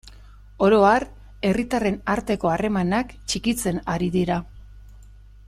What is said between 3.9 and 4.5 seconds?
ari dira.